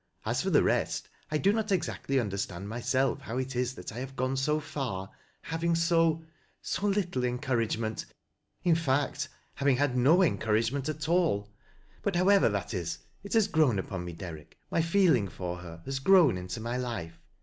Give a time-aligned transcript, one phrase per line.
[0.25, 3.99] As for the rest, I do not exactly understand myself how it is that I
[3.99, 5.11] have gone so far,
[5.43, 6.23] having so—
[6.63, 8.05] so little encouragement—
[8.63, 11.51] in fact having had no encouragement at all;
[12.01, 14.13] bit, however that Lb, it has grown upon me.
[14.13, 17.19] Derrick,— my feeling for her has grown into my life.